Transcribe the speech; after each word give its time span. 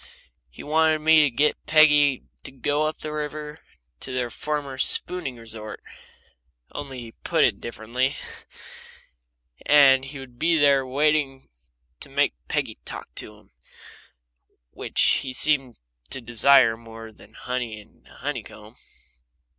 He 0.49 0.63
wanted 0.63 0.97
me 1.01 1.21
to 1.29 1.29
get 1.29 1.63
Peggy 1.67 2.23
to 2.41 2.51
go 2.51 2.87
up 2.87 2.97
the 2.97 3.11
river 3.13 3.59
to 3.99 4.11
their 4.11 4.31
former 4.31 4.79
spooning 4.79 5.35
resort 5.35 5.79
(only 6.71 7.01
he 7.01 7.11
put 7.11 7.43
it 7.43 7.61
differently), 7.61 8.15
and 9.63 10.05
he 10.05 10.17
would 10.17 10.39
be 10.39 10.57
there 10.57 10.87
waiting 10.87 11.49
and 12.03 12.15
make 12.15 12.33
Peggy 12.47 12.79
talk 12.83 13.13
to 13.13 13.37
him, 13.37 13.51
which 14.71 14.99
he 15.21 15.31
seemed 15.31 15.77
to 16.09 16.19
desire 16.19 16.75
more 16.75 17.11
than 17.11 17.35
honey 17.35 17.79
in 17.79 18.01
the 18.01 18.15
honeycomb. 18.15 18.77